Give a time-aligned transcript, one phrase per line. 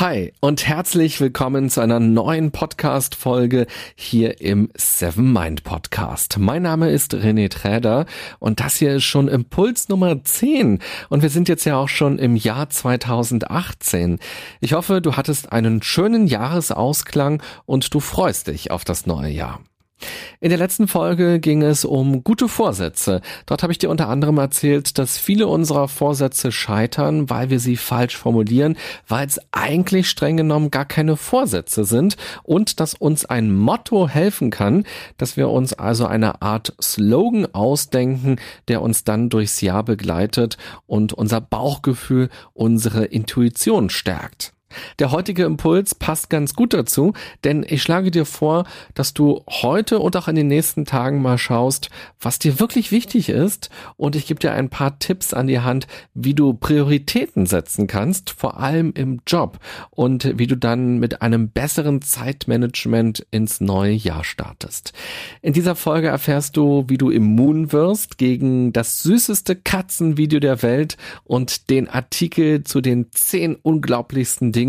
[0.00, 6.38] Hi und herzlich willkommen zu einer neuen Podcast-Folge hier im Seven Mind Podcast.
[6.38, 8.06] Mein Name ist René Träder
[8.38, 10.78] und das hier ist schon Impuls Nummer 10
[11.10, 14.18] und wir sind jetzt ja auch schon im Jahr 2018.
[14.60, 19.60] Ich hoffe, du hattest einen schönen Jahresausklang und du freust dich auf das neue Jahr.
[20.40, 23.20] In der letzten Folge ging es um gute Vorsätze.
[23.46, 27.76] Dort habe ich dir unter anderem erzählt, dass viele unserer Vorsätze scheitern, weil wir sie
[27.76, 28.76] falsch formulieren,
[29.06, 34.50] weil es eigentlich streng genommen gar keine Vorsätze sind und dass uns ein Motto helfen
[34.50, 34.84] kann,
[35.18, 38.36] dass wir uns also eine Art Slogan ausdenken,
[38.68, 44.52] der uns dann durchs Jahr begleitet und unser Bauchgefühl, unsere Intuition stärkt.
[44.98, 47.12] Der heutige Impuls passt ganz gut dazu,
[47.44, 51.38] denn ich schlage dir vor, dass du heute und auch in den nächsten Tagen mal
[51.38, 51.90] schaust,
[52.20, 55.86] was dir wirklich wichtig ist und ich gebe dir ein paar Tipps an die Hand,
[56.14, 59.58] wie du Prioritäten setzen kannst, vor allem im Job
[59.90, 64.92] und wie du dann mit einem besseren Zeitmanagement ins neue Jahr startest.
[65.42, 70.96] In dieser Folge erfährst du, wie du immun wirst gegen das süßeste Katzenvideo der Welt
[71.24, 74.59] und den Artikel zu den zehn unglaublichsten Dingen,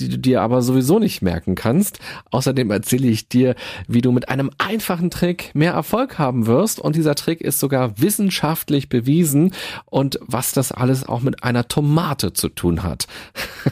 [0.00, 1.98] die du dir aber sowieso nicht merken kannst.
[2.30, 3.54] Außerdem erzähle ich dir,
[3.86, 6.80] wie du mit einem einfachen Trick mehr Erfolg haben wirst.
[6.80, 9.52] Und dieser Trick ist sogar wissenschaftlich bewiesen
[9.86, 13.06] und was das alles auch mit einer Tomate zu tun hat.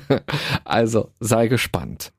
[0.64, 2.12] also sei gespannt.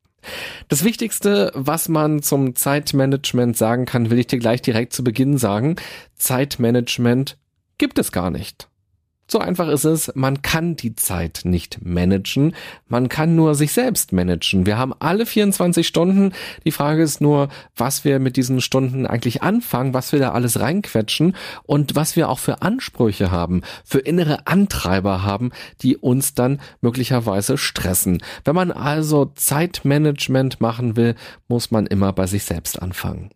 [0.68, 5.38] Das Wichtigste, was man zum Zeitmanagement sagen kann, will ich dir gleich direkt zu Beginn
[5.38, 5.78] sagen.
[6.16, 7.38] Zeitmanagement
[7.78, 8.68] gibt es gar nicht.
[9.30, 12.56] So einfach ist es, man kann die Zeit nicht managen,
[12.88, 14.66] man kann nur sich selbst managen.
[14.66, 16.32] Wir haben alle 24 Stunden.
[16.64, 20.62] Die Frage ist nur, was wir mit diesen Stunden eigentlich anfangen, was wir da alles
[20.62, 25.52] reinquetschen und was wir auch für Ansprüche haben, für innere Antreiber haben,
[25.82, 28.20] die uns dann möglicherweise stressen.
[28.46, 31.16] Wenn man also Zeitmanagement machen will,
[31.50, 33.32] muss man immer bei sich selbst anfangen.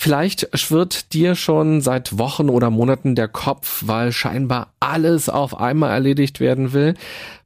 [0.00, 5.90] Vielleicht schwirrt dir schon seit Wochen oder Monaten der Kopf, weil scheinbar alles auf einmal
[5.90, 6.94] erledigt werden will.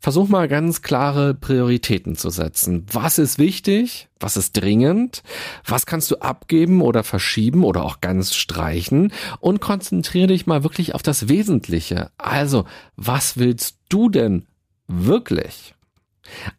[0.01, 2.85] Versuch mal ganz klare Prioritäten zu setzen.
[2.93, 4.09] Was ist wichtig?
[4.21, 5.23] Was ist dringend?
[5.65, 9.15] Was kannst du abgeben oder verschieben oder auch ganz streichen?
[9.41, 12.11] Und konzentriere dich mal wirklich auf das Wesentliche.
[12.19, 14.45] Also, was willst du denn
[14.89, 15.75] wirklich?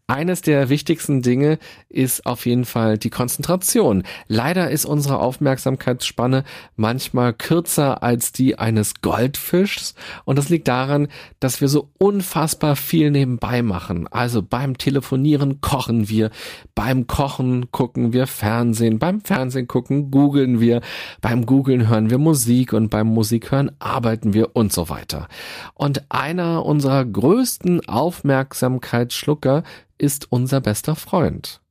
[0.07, 4.03] Eines der wichtigsten Dinge ist auf jeden Fall die Konzentration.
[4.27, 6.43] Leider ist unsere Aufmerksamkeitsspanne
[6.75, 11.07] manchmal kürzer als die eines Goldfischs und das liegt daran,
[11.39, 14.09] dass wir so unfassbar viel nebenbei machen.
[14.11, 16.31] Also beim Telefonieren kochen wir,
[16.75, 20.81] beim Kochen gucken wir Fernsehen, beim Fernsehen gucken googeln wir,
[21.21, 25.29] beim googeln hören wir Musik und beim Musikhören arbeiten wir und so weiter.
[25.75, 29.63] Und einer unserer größten Aufmerksamkeitsschlucker
[30.03, 31.61] ist unser bester Freund.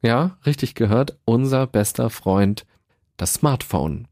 [0.00, 2.64] Ja, richtig gehört, unser bester Freund,
[3.18, 4.08] das Smartphone.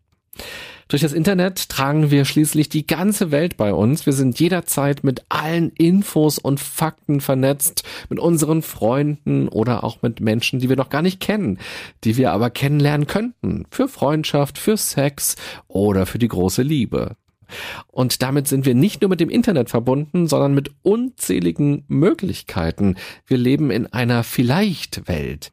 [0.88, 4.04] Durch das Internet tragen wir schließlich die ganze Welt bei uns.
[4.04, 10.20] Wir sind jederzeit mit allen Infos und Fakten vernetzt, mit unseren Freunden oder auch mit
[10.20, 11.58] Menschen, die wir noch gar nicht kennen,
[12.04, 13.64] die wir aber kennenlernen könnten.
[13.70, 17.16] Für Freundschaft, für Sex oder für die große Liebe.
[17.88, 22.96] Und damit sind wir nicht nur mit dem Internet verbunden, sondern mit unzähligen Möglichkeiten.
[23.26, 25.52] Wir leben in einer Vielleicht-Welt.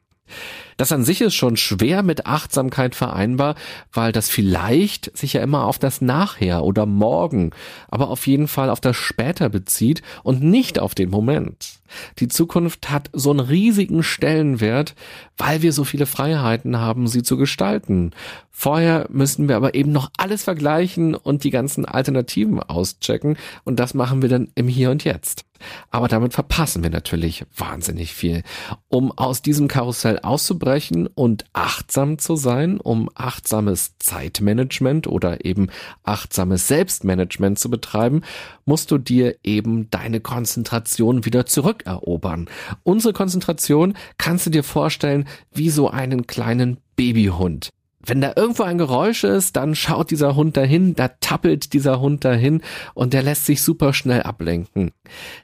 [0.76, 3.54] Das an sich ist schon schwer mit Achtsamkeit vereinbar,
[3.92, 7.50] weil das vielleicht sich ja immer auf das Nachher oder Morgen,
[7.88, 11.80] aber auf jeden Fall auf das Später bezieht und nicht auf den Moment.
[12.18, 14.94] Die Zukunft hat so einen riesigen Stellenwert,
[15.36, 18.12] weil wir so viele Freiheiten haben, sie zu gestalten.
[18.50, 23.94] Vorher müssen wir aber eben noch alles vergleichen und die ganzen Alternativen auschecken und das
[23.94, 25.44] machen wir dann im Hier und Jetzt.
[25.90, 28.42] Aber damit verpassen wir natürlich wahnsinnig viel.
[28.88, 35.68] Um aus diesem Karussell auszubrechen, und achtsam zu sein, um achtsames Zeitmanagement oder eben
[36.02, 38.22] achtsames Selbstmanagement zu betreiben,
[38.64, 42.48] musst du dir eben deine Konzentration wieder zurückerobern.
[42.82, 47.70] Unsere Konzentration kannst du dir vorstellen wie so einen kleinen Babyhund.
[48.06, 52.24] Wenn da irgendwo ein Geräusch ist, dann schaut dieser Hund dahin, da tappelt dieser Hund
[52.24, 52.62] dahin
[52.94, 54.92] und der lässt sich super schnell ablenken.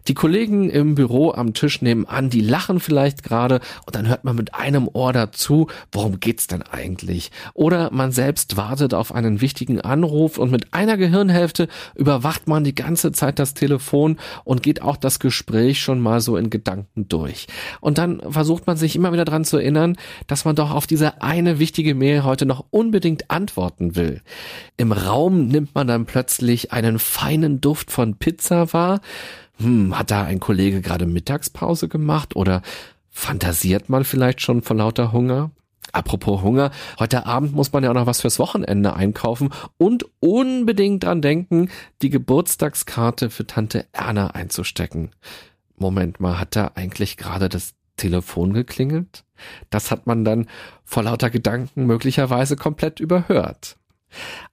[0.08, 4.36] Die Kollegen im Büro am Tisch nebenan, die lachen vielleicht gerade und dann hört man
[4.36, 7.30] mit einem Ohr dazu, worum geht's denn eigentlich?
[7.52, 12.74] Oder man selbst wartet auf einen wichtigen Anruf und mit einer Gehirnhälfte überwacht man die
[12.74, 17.48] ganze Zeit das Telefon und geht auch das Gespräch schon mal so in Gedanken durch.
[17.80, 21.20] Und dann versucht man sich immer wieder dran zu erinnern, dass man doch auf diese
[21.20, 24.22] eine wichtige Mail heute noch unbedingt antworten will.
[24.76, 29.00] Im Raum nimmt man dann plötzlich einen feinen Duft von Pizza wahr.
[29.58, 32.62] Hm, hat da ein Kollege gerade Mittagspause gemacht oder
[33.10, 35.50] fantasiert man vielleicht schon vor lauter Hunger?
[35.92, 41.04] Apropos Hunger, heute Abend muss man ja auch noch was fürs Wochenende einkaufen und unbedingt
[41.04, 41.70] dran denken,
[42.02, 45.12] die Geburtstagskarte für Tante Erna einzustecken.
[45.78, 49.24] Moment mal, hat da eigentlich gerade das Telefon geklingelt?
[49.70, 50.48] Das hat man dann
[50.84, 53.76] vor lauter Gedanken möglicherweise komplett überhört.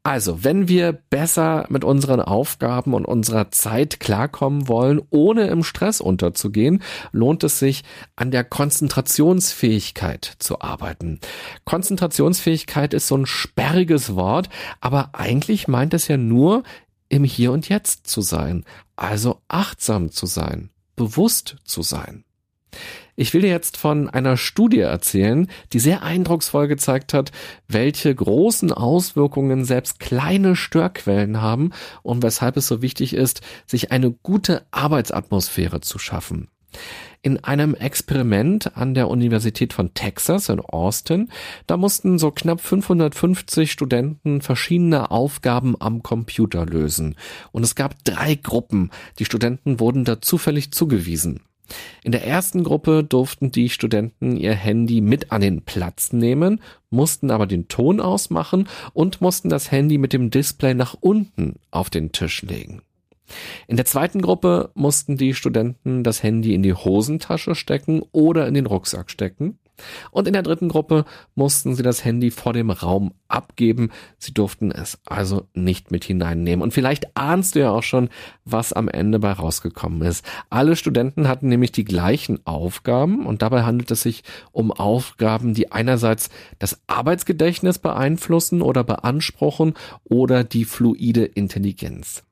[0.01, 6.01] Also, wenn wir besser mit unseren Aufgaben und unserer Zeit klarkommen wollen, ohne im Stress
[6.01, 6.81] unterzugehen,
[7.11, 7.83] lohnt es sich,
[8.15, 11.19] an der Konzentrationsfähigkeit zu arbeiten.
[11.63, 14.49] Konzentrationsfähigkeit ist so ein sperriges Wort,
[14.81, 16.63] aber eigentlich meint es ja nur,
[17.07, 22.25] im Hier und Jetzt zu sein, also achtsam zu sein, bewusst zu sein.
[23.15, 27.31] Ich will dir jetzt von einer Studie erzählen, die sehr eindrucksvoll gezeigt hat,
[27.67, 31.71] welche großen Auswirkungen selbst kleine Störquellen haben
[32.01, 36.47] und weshalb es so wichtig ist, sich eine gute Arbeitsatmosphäre zu schaffen.
[37.21, 41.29] In einem Experiment an der Universität von Texas in Austin,
[41.67, 47.15] da mussten so knapp 550 Studenten verschiedene Aufgaben am Computer lösen.
[47.51, 48.89] Und es gab drei Gruppen.
[49.19, 51.41] Die Studenten wurden da zufällig zugewiesen.
[52.03, 57.31] In der ersten Gruppe durften die Studenten ihr Handy mit an den Platz nehmen, mussten
[57.31, 62.11] aber den Ton ausmachen und mussten das Handy mit dem Display nach unten auf den
[62.11, 62.81] Tisch legen.
[63.67, 68.53] In der zweiten Gruppe mussten die Studenten das Handy in die Hosentasche stecken oder in
[68.53, 69.57] den Rucksack stecken.
[70.11, 73.91] Und in der dritten Gruppe mussten sie das Handy vor dem Raum abgeben.
[74.17, 76.63] Sie durften es also nicht mit hineinnehmen.
[76.63, 78.09] Und vielleicht ahnst du ja auch schon,
[78.45, 80.25] was am Ende bei rausgekommen ist.
[80.49, 85.71] Alle Studenten hatten nämlich die gleichen Aufgaben und dabei handelt es sich um Aufgaben, die
[85.71, 92.23] einerseits das Arbeitsgedächtnis beeinflussen oder beanspruchen oder die fluide Intelligenz.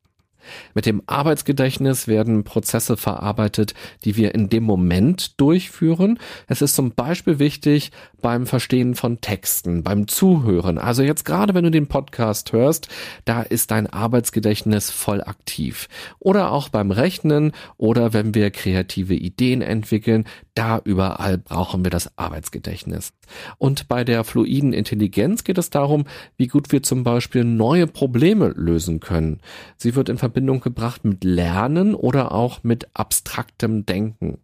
[0.74, 3.74] Mit dem Arbeitsgedächtnis werden Prozesse verarbeitet,
[4.06, 6.20] die wir in dem Moment durchführen.
[6.48, 7.92] Es ist zum Beispiel wichtig
[8.22, 10.78] beim Verstehen von Texten, beim Zuhören.
[10.78, 12.88] Also jetzt gerade, wenn du den Podcast hörst,
[13.26, 15.88] da ist dein Arbeitsgedächtnis voll aktiv.
[16.20, 22.18] Oder auch beim Rechnen oder wenn wir kreative Ideen entwickeln, da überall brauchen wir das
[22.18, 23.14] Arbeitsgedächtnis.
[23.58, 26.06] Und bei der fluiden Intelligenz geht es darum,
[26.38, 29.40] wie gut wir zum Beispiel neue Probleme lösen können.
[29.78, 34.40] Sie wird in Verbindung gebracht mit Lernen oder auch mit abstraktem Denken.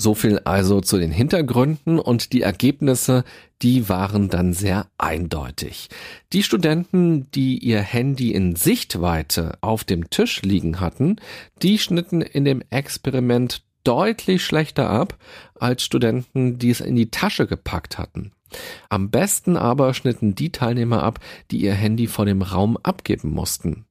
[0.00, 3.22] So viel also zu den Hintergründen und die Ergebnisse,
[3.60, 5.90] die waren dann sehr eindeutig.
[6.32, 11.16] Die Studenten, die ihr Handy in Sichtweite auf dem Tisch liegen hatten,
[11.60, 15.18] die schnitten in dem Experiment deutlich schlechter ab
[15.54, 18.32] als Studenten, die es in die Tasche gepackt hatten.
[18.88, 21.20] Am besten aber schnitten die Teilnehmer ab,
[21.50, 23.84] die ihr Handy vor dem Raum abgeben mussten.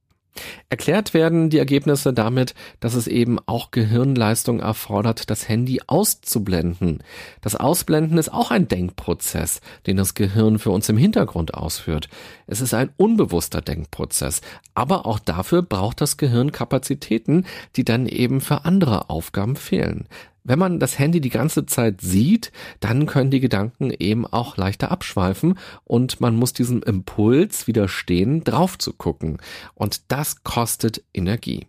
[0.68, 7.02] Erklärt werden die Ergebnisse damit, dass es eben auch Gehirnleistung erfordert, das Handy auszublenden.
[7.40, 12.08] Das Ausblenden ist auch ein Denkprozess, den das Gehirn für uns im Hintergrund ausführt.
[12.46, 14.40] Es ist ein unbewusster Denkprozess,
[14.74, 17.44] aber auch dafür braucht das Gehirn Kapazitäten,
[17.76, 20.06] die dann eben für andere Aufgaben fehlen.
[20.44, 24.90] Wenn man das Handy die ganze Zeit sieht, dann können die Gedanken eben auch leichter
[24.90, 29.38] abschweifen und man muss diesem Impuls widerstehen, drauf zu gucken.
[29.74, 31.66] Und das kostet Energie.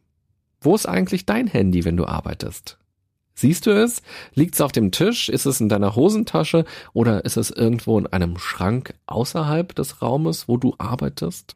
[0.62, 2.78] Wo ist eigentlich dein Handy, wenn du arbeitest?
[3.34, 4.02] Siehst du es?
[4.36, 5.28] Liegt es auf dem Tisch?
[5.28, 6.66] Ist es in deiner Hosentasche?
[6.94, 11.56] Oder ist es irgendwo in einem Schrank außerhalb des Raumes, wo du arbeitest?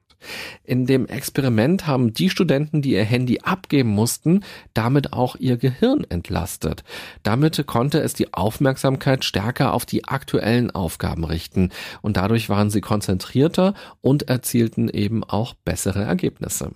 [0.64, 4.42] In dem Experiment haben die Studenten, die ihr Handy abgeben mussten,
[4.74, 6.84] damit auch ihr Gehirn entlastet.
[7.24, 11.70] Damit konnte es die Aufmerksamkeit stärker auf die aktuellen Aufgaben richten
[12.02, 16.72] und dadurch waren sie konzentrierter und erzielten eben auch bessere Ergebnisse.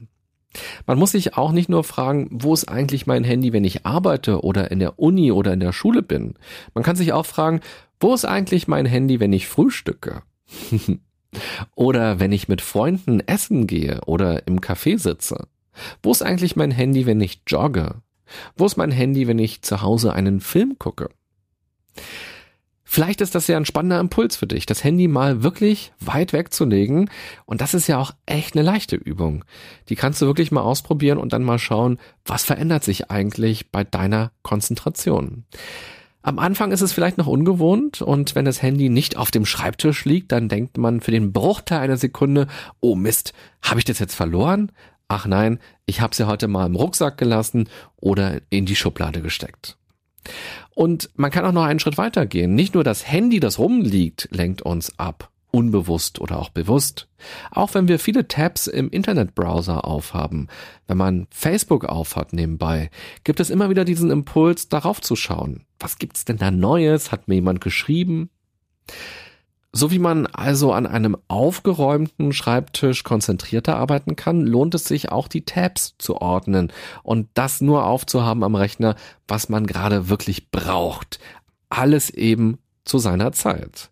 [0.87, 4.43] Man muss sich auch nicht nur fragen, wo ist eigentlich mein Handy, wenn ich arbeite
[4.43, 6.35] oder in der Uni oder in der Schule bin.
[6.73, 7.61] Man kann sich auch fragen,
[7.99, 10.23] wo ist eigentlich mein Handy, wenn ich frühstücke?
[11.75, 15.47] Oder wenn ich mit Freunden essen gehe oder im Café sitze.
[16.01, 17.95] Wo ist eigentlich mein Handy, wenn ich jogge?
[18.55, 21.09] Wo ist mein Handy, wenn ich zu Hause einen Film gucke?
[22.91, 27.11] Vielleicht ist das ja ein spannender Impuls für dich, das Handy mal wirklich weit wegzulegen.
[27.45, 29.45] Und das ist ja auch echt eine leichte Übung.
[29.89, 33.83] Die kannst du wirklich mal ausprobieren und dann mal schauen, was verändert sich eigentlich bei
[33.83, 35.45] deiner Konzentration.
[36.21, 40.03] Am Anfang ist es vielleicht noch ungewohnt und wenn das Handy nicht auf dem Schreibtisch
[40.03, 42.47] liegt, dann denkt man für den Bruchteil einer Sekunde,
[42.81, 44.71] oh Mist, habe ich das jetzt verloren?
[45.07, 49.77] Ach nein, ich habe sie heute mal im Rucksack gelassen oder in die Schublade gesteckt.
[50.75, 52.53] Und man kann auch noch einen Schritt weiter gehen.
[52.53, 55.31] Nicht nur das Handy, das rumliegt, lenkt uns ab.
[55.51, 57.07] Unbewusst oder auch bewusst.
[57.49, 60.47] Auch wenn wir viele Tabs im Internetbrowser aufhaben,
[60.87, 62.91] wenn man Facebook aufhat nebenbei,
[63.23, 65.65] gibt es immer wieder diesen Impuls, darauf zu schauen.
[65.79, 67.11] Was gibt's denn da Neues?
[67.11, 68.29] Hat mir jemand geschrieben?
[69.71, 75.27] So wie man also an einem aufgeräumten Schreibtisch konzentrierter arbeiten kann, lohnt es sich auch
[75.27, 76.71] die Tabs zu ordnen
[77.03, 78.95] und das nur aufzuhaben am Rechner,
[79.27, 81.19] was man gerade wirklich braucht.
[81.69, 83.91] Alles eben zu seiner Zeit.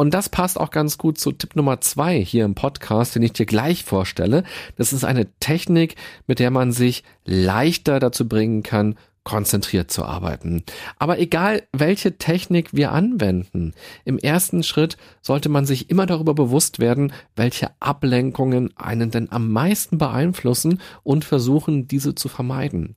[0.00, 3.34] Und das passt auch ganz gut zu Tipp Nummer zwei hier im Podcast, den ich
[3.34, 4.44] dir gleich vorstelle.
[4.78, 5.94] Das ist eine Technik,
[6.26, 8.96] mit der man sich leichter dazu bringen kann,
[9.30, 10.64] konzentriert zu arbeiten.
[10.98, 16.80] Aber egal, welche Technik wir anwenden, im ersten Schritt sollte man sich immer darüber bewusst
[16.80, 22.96] werden, welche Ablenkungen einen denn am meisten beeinflussen und versuchen, diese zu vermeiden.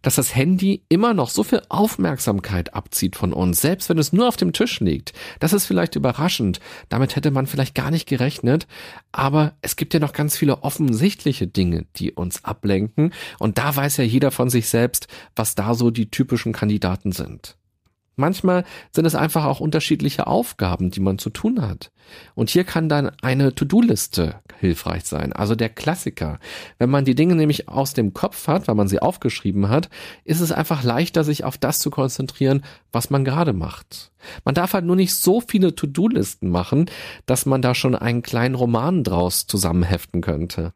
[0.00, 4.26] Dass das Handy immer noch so viel Aufmerksamkeit abzieht von uns, selbst wenn es nur
[4.26, 6.60] auf dem Tisch liegt, das ist vielleicht überraschend.
[6.88, 8.66] Damit hätte man vielleicht gar nicht gerechnet.
[9.12, 13.12] Aber es gibt ja noch ganz viele offensichtliche Dinge, die uns ablenken.
[13.38, 17.56] Und da weiß ja jeder von sich selbst, was da so die typischen Kandidaten sind.
[18.16, 21.90] Manchmal sind es einfach auch unterschiedliche Aufgaben, die man zu tun hat.
[22.34, 26.38] Und hier kann dann eine To-Do-Liste hilfreich sein, also der Klassiker.
[26.78, 29.88] Wenn man die Dinge nämlich aus dem Kopf hat, weil man sie aufgeschrieben hat,
[30.24, 32.62] ist es einfach leichter, sich auf das zu konzentrieren,
[32.92, 34.12] was man gerade macht.
[34.44, 36.86] Man darf halt nur nicht so viele To-Do-Listen machen,
[37.26, 40.72] dass man da schon einen kleinen Roman draus zusammenheften könnte.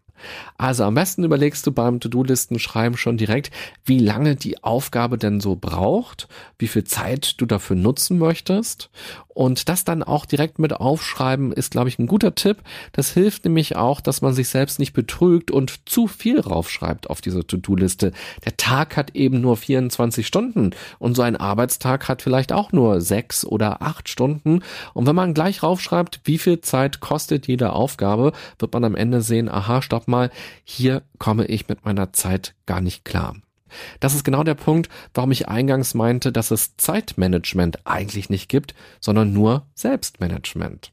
[0.57, 3.51] Also am besten überlegst du beim To-Do-Listen schreiben schon direkt,
[3.85, 8.91] wie lange die Aufgabe denn so braucht, wie viel Zeit du dafür nutzen möchtest
[9.39, 12.59] und das dann auch direkt mit aufschreiben ist, glaube ich, ein guter Tipp.
[12.91, 17.21] Das hilft nämlich auch, dass man sich selbst nicht betrügt und zu viel raufschreibt auf
[17.21, 18.11] diese To-Do-Liste.
[18.45, 23.01] Der Tag hat eben nur 24 Stunden und so ein Arbeitstag hat vielleicht auch nur
[23.01, 24.65] sechs oder acht Stunden.
[24.93, 29.23] Und wenn man gleich raufschreibt, wie viel Zeit kostet jede Aufgabe, wird man am Ende
[29.23, 30.33] sehen, aha, stopp mal,
[30.65, 33.37] hier komme ich mit meiner Zeit gar nicht klar.
[34.01, 38.75] Das ist genau der Punkt, warum ich eingangs meinte, dass es Zeitmanagement eigentlich nicht gibt,
[39.01, 40.93] sondern nur Selbstmanagement.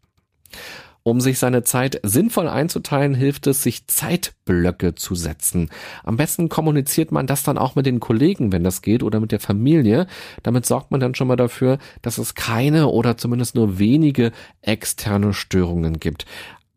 [1.07, 5.69] Um sich seine Zeit sinnvoll einzuteilen, hilft es, sich Zeitblöcke zu setzen.
[6.03, 9.31] Am besten kommuniziert man das dann auch mit den Kollegen, wenn das geht, oder mit
[9.31, 10.07] der Familie.
[10.41, 14.31] Damit sorgt man dann schon mal dafür, dass es keine oder zumindest nur wenige
[14.63, 16.25] externe Störungen gibt.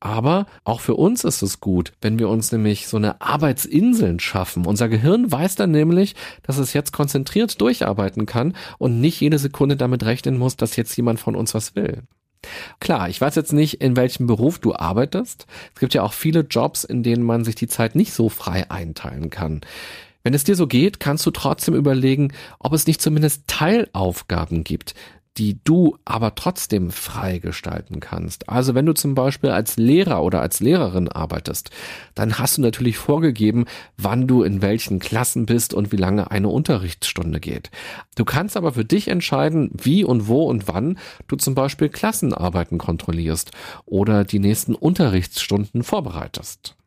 [0.00, 4.64] Aber auch für uns ist es gut, wenn wir uns nämlich so eine Arbeitsinseln schaffen.
[4.64, 9.76] Unser Gehirn weiß dann nämlich, dass es jetzt konzentriert durcharbeiten kann und nicht jede Sekunde
[9.76, 12.02] damit rechnen muss, dass jetzt jemand von uns was will.
[12.78, 15.46] Klar, ich weiß jetzt nicht, in welchem Beruf du arbeitest.
[15.74, 18.70] Es gibt ja auch viele Jobs, in denen man sich die Zeit nicht so frei
[18.70, 19.62] einteilen kann.
[20.22, 24.94] Wenn es dir so geht, kannst du trotzdem überlegen, ob es nicht zumindest Teilaufgaben gibt,
[25.38, 28.48] die du aber trotzdem frei gestalten kannst.
[28.48, 31.70] Also wenn du zum Beispiel als Lehrer oder als Lehrerin arbeitest,
[32.16, 33.66] dann hast du natürlich vorgegeben,
[33.96, 37.70] wann du in welchen Klassen bist und wie lange eine Unterrichtsstunde geht.
[38.16, 42.78] Du kannst aber für dich entscheiden, wie und wo und wann du zum Beispiel Klassenarbeiten
[42.78, 43.52] kontrollierst
[43.86, 46.77] oder die nächsten Unterrichtsstunden vorbereitest.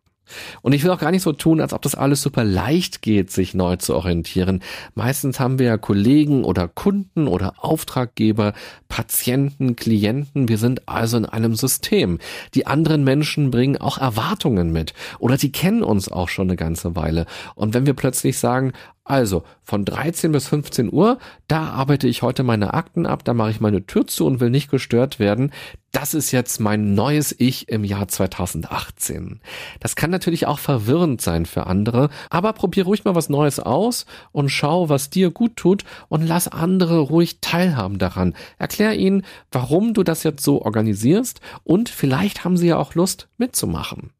[0.61, 3.31] Und ich will auch gar nicht so tun, als ob das alles super leicht geht,
[3.31, 4.61] sich neu zu orientieren.
[4.95, 8.53] Meistens haben wir ja Kollegen oder Kunden oder Auftraggeber,
[8.87, 10.47] Patienten, Klienten.
[10.47, 12.19] Wir sind also in einem System.
[12.53, 16.95] Die anderen Menschen bringen auch Erwartungen mit oder die kennen uns auch schon eine ganze
[16.95, 17.25] Weile.
[17.55, 18.73] Und wenn wir plötzlich sagen,
[19.03, 21.17] also von 13 bis 15 Uhr,
[21.47, 24.51] da arbeite ich heute meine Akten ab, da mache ich meine Tür zu und will
[24.51, 25.51] nicht gestört werden.
[25.91, 29.41] Das ist jetzt mein neues Ich im Jahr 2018.
[29.79, 34.05] Das kann natürlich auch verwirrend sein für andere, aber probier ruhig mal was Neues aus
[34.31, 38.35] und schau, was dir gut tut und lass andere ruhig teilhaben daran.
[38.59, 43.29] Erklär ihnen, warum du das jetzt so organisierst und vielleicht haben sie ja auch Lust
[43.37, 44.11] mitzumachen.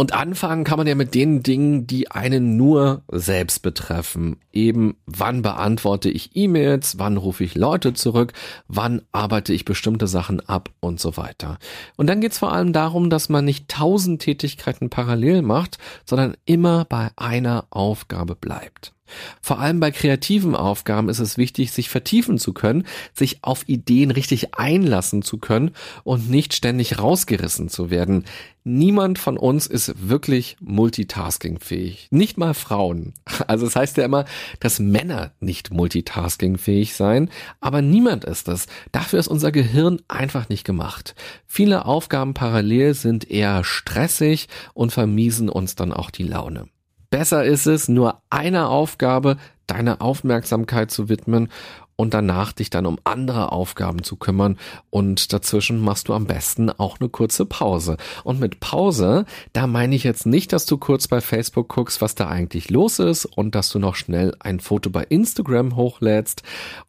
[0.00, 4.38] Und anfangen kann man ja mit den Dingen, die einen nur selbst betreffen.
[4.50, 8.32] Eben, wann beantworte ich E-Mails, wann rufe ich Leute zurück,
[8.66, 11.58] wann arbeite ich bestimmte Sachen ab und so weiter.
[11.98, 15.76] Und dann geht's vor allem darum, dass man nicht tausend Tätigkeiten parallel macht,
[16.06, 18.94] sondern immer bei einer Aufgabe bleibt.
[19.40, 24.10] Vor allem bei kreativen Aufgaben ist es wichtig, sich vertiefen zu können, sich auf Ideen
[24.10, 25.72] richtig einlassen zu können
[26.04, 28.24] und nicht ständig rausgerissen zu werden.
[28.62, 32.08] Niemand von uns ist wirklich multitaskingfähig.
[32.10, 33.14] Nicht mal Frauen.
[33.46, 34.26] Also es heißt ja immer,
[34.60, 38.66] dass Männer nicht multitaskingfähig seien, aber niemand ist es.
[38.92, 41.14] Dafür ist unser Gehirn einfach nicht gemacht.
[41.46, 46.68] Viele Aufgaben parallel sind eher stressig und vermiesen uns dann auch die Laune.
[47.10, 49.36] Besser ist es, nur einer Aufgabe
[49.66, 51.48] deine Aufmerksamkeit zu widmen
[51.96, 56.70] und danach dich dann um andere Aufgaben zu kümmern und dazwischen machst du am besten
[56.70, 57.98] auch eine kurze Pause.
[58.24, 62.14] Und mit Pause, da meine ich jetzt nicht, dass du kurz bei Facebook guckst, was
[62.14, 66.42] da eigentlich los ist und dass du noch schnell ein Foto bei Instagram hochlädst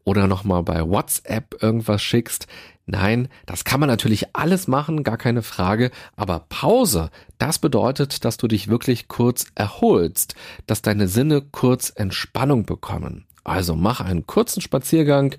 [0.06, 2.48] oder nochmal bei WhatsApp irgendwas schickst.
[2.86, 8.38] Nein, das kann man natürlich alles machen, gar keine Frage, aber Pause, das bedeutet, dass
[8.38, 10.36] du dich wirklich kurz erholst,
[10.66, 13.26] dass deine Sinne kurz Entspannung bekommen.
[13.44, 15.36] Also mach einen kurzen Spaziergang,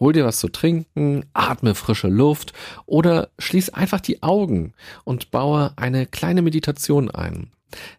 [0.00, 2.52] hol dir was zu trinken, atme frische Luft
[2.86, 4.72] oder schließ einfach die Augen
[5.04, 7.50] und baue eine kleine Meditation ein.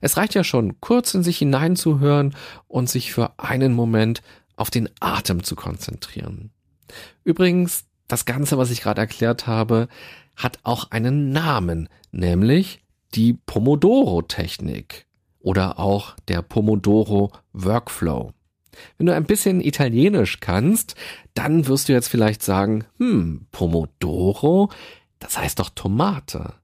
[0.02, 2.36] Es reicht ja schon, kurz in sich hineinzuhören
[2.68, 4.22] und sich für einen Moment
[4.56, 6.52] auf den Atem zu konzentrieren.
[7.24, 9.88] Übrigens, das Ganze, was ich gerade erklärt habe,
[10.36, 12.84] hat auch einen Namen, nämlich
[13.14, 15.06] die Pomodoro-Technik
[15.40, 18.32] oder auch der Pomodoro-Workflow.
[18.98, 20.96] Wenn du ein bisschen Italienisch kannst,
[21.34, 24.70] dann wirst du jetzt vielleicht sagen, hm, Pomodoro,
[25.20, 26.56] das heißt doch Tomate.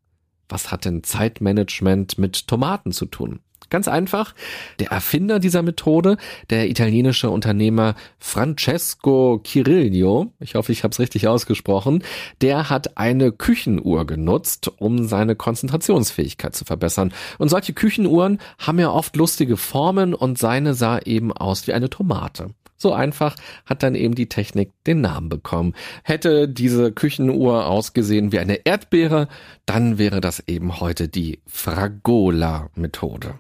[0.50, 3.40] Was hat denn Zeitmanagement mit Tomaten zu tun?
[3.72, 4.36] Ganz einfach,
[4.80, 6.18] der Erfinder dieser Methode,
[6.50, 12.04] der italienische Unternehmer Francesco Cirillo, ich hoffe, ich habe es richtig ausgesprochen,
[12.42, 17.14] der hat eine Küchenuhr genutzt, um seine Konzentrationsfähigkeit zu verbessern.
[17.38, 21.90] Und solche Küchenuhren haben ja oft lustige Formen und seine sah eben aus wie eine
[21.90, 22.50] Tomate.
[22.76, 25.76] So einfach hat dann eben die Technik den Namen bekommen.
[26.04, 29.30] Hätte diese Küchenuhr ausgesehen wie eine Erdbeere,
[29.66, 33.36] dann wäre das eben heute die Fragola-Methode.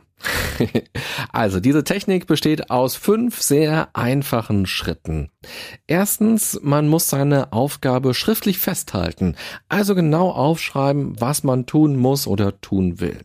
[1.31, 5.29] also diese Technik besteht aus fünf sehr einfachen Schritten.
[5.87, 9.35] Erstens, man muss seine Aufgabe schriftlich festhalten,
[9.69, 13.21] also genau aufschreiben, was man tun muss oder tun will.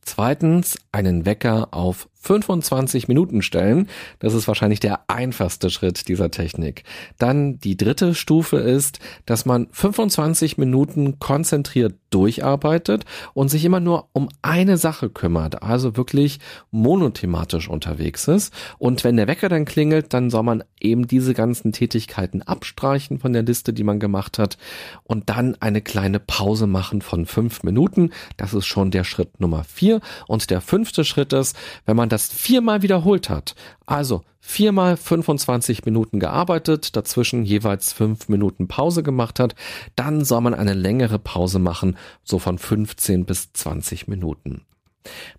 [0.00, 3.88] Zweitens, einen Wecker auf 25 Minuten stellen.
[4.18, 6.84] Das ist wahrscheinlich der einfachste Schritt dieser Technik.
[7.18, 13.04] Dann die dritte Stufe ist, dass man 25 Minuten konzentriert durcharbeitet
[13.34, 16.38] und sich immer nur um eine Sache kümmert, also wirklich
[16.70, 18.52] monothematisch unterwegs ist.
[18.78, 23.32] Und wenn der Wecker dann klingelt, dann soll man eben diese ganzen Tätigkeiten abstreichen von
[23.32, 24.58] der Liste, die man gemacht hat
[25.04, 28.10] und dann eine kleine Pause machen von fünf Minuten.
[28.36, 30.00] Das ist schon der Schritt Nummer vier.
[30.28, 31.56] Und der fünfte Schritt ist,
[31.86, 33.54] wenn man das viermal wiederholt hat,
[33.86, 39.54] also viermal 25 Minuten gearbeitet, dazwischen jeweils fünf Minuten Pause gemacht hat,
[39.96, 44.62] dann soll man eine längere Pause machen, so von 15 bis 20 Minuten.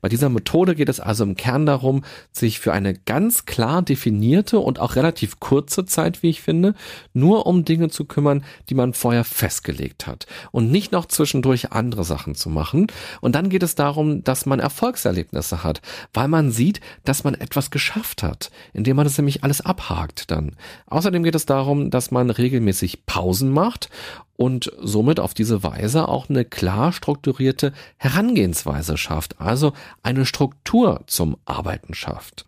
[0.02, 4.60] Bei dieser Methode geht es also im Kern darum, sich für eine ganz klar definierte
[4.60, 6.76] und auch relativ kurze Zeit, wie ich finde,
[7.14, 12.04] nur um Dinge zu kümmern, die man vorher festgelegt hat und nicht noch zwischendurch andere
[12.04, 12.88] Sachen zu machen.
[13.22, 15.82] Und dann geht es darum, dass man Erfolgserlebnisse hat,
[16.14, 20.56] weil man sieht, dass man etwas geschafft hat, indem man das nämlich alles abhakt dann.
[20.88, 23.90] Außerdem geht es darum, dass man regelmäßig Pausen macht
[24.44, 31.38] und somit auf diese Weise auch eine klar strukturierte Herangehensweise schafft, also eine Struktur zum
[31.46, 32.46] Arbeiten schafft.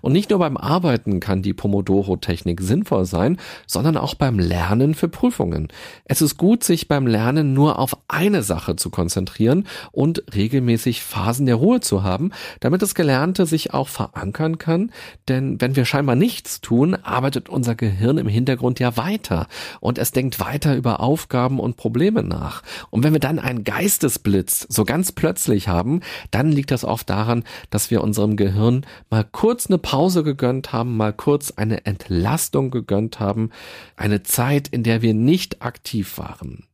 [0.00, 5.08] Und nicht nur beim Arbeiten kann die Pomodoro-Technik sinnvoll sein, sondern auch beim Lernen für
[5.08, 5.68] Prüfungen.
[6.04, 11.46] Es ist gut, sich beim Lernen nur auf eine Sache zu konzentrieren und regelmäßig Phasen
[11.46, 14.92] der Ruhe zu haben, damit das Gelernte sich auch verankern kann.
[15.28, 19.46] Denn wenn wir scheinbar nichts tun, arbeitet unser Gehirn im Hintergrund ja weiter
[19.80, 22.62] und es denkt weiter über Aufgaben und Probleme nach.
[22.90, 27.44] Und wenn wir dann einen Geistesblitz so ganz plötzlich haben, dann liegt das oft daran,
[27.70, 32.72] dass wir unserem Gehirn mal kurz kurz eine Pause gegönnt haben, mal kurz eine Entlastung
[32.72, 33.50] gegönnt haben,
[33.96, 36.66] eine Zeit, in der wir nicht aktiv waren.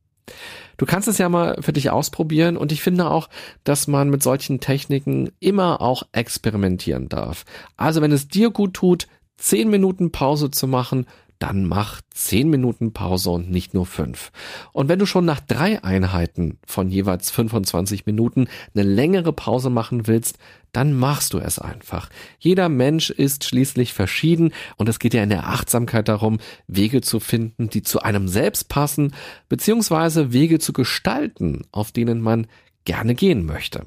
[0.77, 3.29] Du kannst es ja mal für dich ausprobieren und ich finde auch,
[3.63, 7.45] dass man mit solchen Techniken immer auch experimentieren darf.
[7.77, 11.05] Also wenn es dir gut tut, zehn Minuten Pause zu machen,
[11.39, 14.31] dann mach zehn Minuten Pause und nicht nur fünf.
[14.73, 20.05] Und wenn du schon nach drei Einheiten von jeweils 25 Minuten eine längere Pause machen
[20.05, 20.37] willst,
[20.71, 22.09] dann machst du es einfach.
[22.39, 27.19] Jeder Mensch ist schließlich verschieden und es geht ja in der Achtsamkeit darum, Wege zu
[27.19, 29.13] finden, die zu einem selbst passen,
[29.47, 32.47] beziehungsweise Wege zu gestalten, auf denen man
[32.85, 33.85] gerne gehen möchte.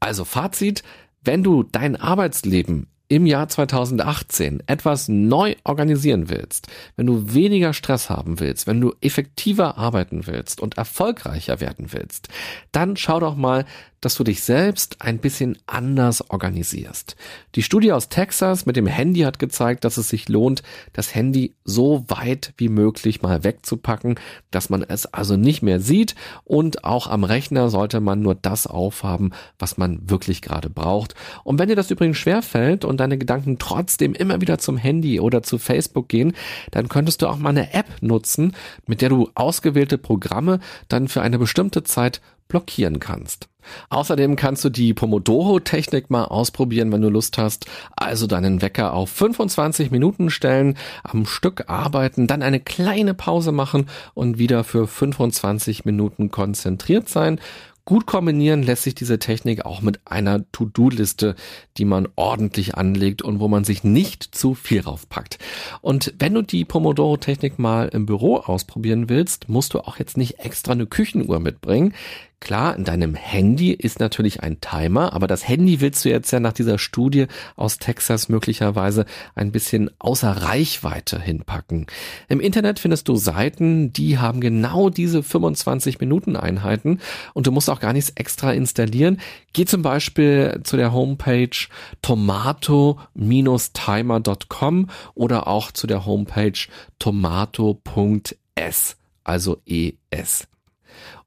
[0.00, 0.82] Also Fazit,
[1.22, 8.10] wenn du dein Arbeitsleben im Jahr 2018 etwas neu organisieren willst, wenn du weniger Stress
[8.10, 12.28] haben willst, wenn du effektiver arbeiten willst und erfolgreicher werden willst,
[12.72, 13.64] dann schau doch mal,
[14.06, 17.16] dass du dich selbst ein bisschen anders organisierst.
[17.56, 21.56] Die Studie aus Texas mit dem Handy hat gezeigt, dass es sich lohnt, das Handy
[21.64, 24.14] so weit wie möglich mal wegzupacken,
[24.52, 26.14] dass man es also nicht mehr sieht
[26.44, 31.16] und auch am Rechner sollte man nur das aufhaben, was man wirklich gerade braucht.
[31.42, 35.42] Und wenn dir das übrigens schwerfällt und deine Gedanken trotzdem immer wieder zum Handy oder
[35.42, 36.32] zu Facebook gehen,
[36.70, 38.54] dann könntest du auch mal eine App nutzen,
[38.86, 43.48] mit der du ausgewählte Programme dann für eine bestimmte Zeit blockieren kannst.
[43.90, 47.66] Außerdem kannst du die Pomodoro-Technik mal ausprobieren, wenn du Lust hast.
[47.96, 53.88] Also deinen Wecker auf 25 Minuten stellen, am Stück arbeiten, dann eine kleine Pause machen
[54.14, 57.40] und wieder für 25 Minuten konzentriert sein.
[57.88, 61.36] Gut kombinieren lässt sich diese Technik auch mit einer To-Do-Liste,
[61.76, 65.38] die man ordentlich anlegt und wo man sich nicht zu viel raufpackt.
[65.82, 70.40] Und wenn du die Pomodoro-Technik mal im Büro ausprobieren willst, musst du auch jetzt nicht
[70.40, 71.94] extra eine Küchenuhr mitbringen.
[72.38, 76.38] Klar, in deinem Handy ist natürlich ein Timer, aber das Handy willst du jetzt ja
[76.38, 81.86] nach dieser Studie aus Texas möglicherweise ein bisschen außer Reichweite hinpacken.
[82.28, 87.00] Im Internet findest du Seiten, die haben genau diese 25 Minuten Einheiten
[87.32, 89.18] und du musst auch gar nichts extra installieren.
[89.54, 91.56] Geh zum Beispiel zu der Homepage
[92.02, 96.68] tomato-timer.com oder auch zu der Homepage
[96.98, 100.48] tomato.s, also ES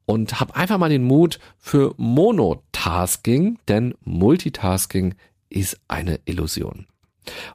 [0.10, 5.14] und hab einfach mal den Mut für Monotasking, denn Multitasking
[5.50, 6.88] ist eine Illusion.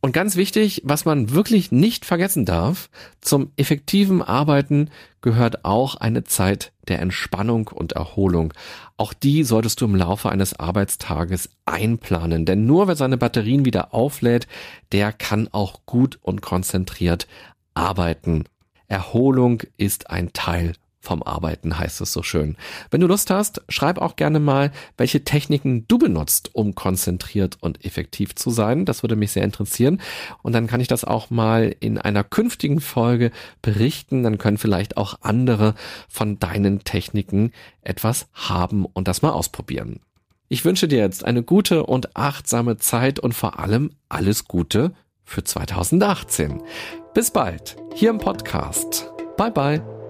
[0.00, 2.90] Und ganz wichtig, was man wirklich nicht vergessen darf,
[3.20, 4.90] zum effektiven Arbeiten
[5.20, 8.54] gehört auch eine Zeit der Entspannung und Erholung.
[8.96, 13.92] Auch die solltest du im Laufe eines Arbeitstages einplanen, denn nur wer seine Batterien wieder
[13.92, 14.46] auflädt,
[14.92, 17.26] der kann auch gut und konzentriert
[17.74, 18.44] arbeiten.
[18.86, 22.56] Erholung ist ein Teil vom Arbeiten, heißt es so schön.
[22.90, 27.84] Wenn du Lust hast, schreib auch gerne mal, welche Techniken du benutzt, um konzentriert und
[27.84, 28.84] effektiv zu sein.
[28.84, 30.00] Das würde mich sehr interessieren.
[30.42, 33.30] Und dann kann ich das auch mal in einer künftigen Folge
[33.62, 34.22] berichten.
[34.22, 35.74] Dann können vielleicht auch andere
[36.08, 40.00] von deinen Techniken etwas haben und das mal ausprobieren.
[40.48, 44.92] Ich wünsche dir jetzt eine gute und achtsame Zeit und vor allem alles Gute
[45.24, 46.62] für 2018.
[47.14, 49.10] Bis bald, hier im Podcast.
[49.36, 50.03] Bye bye.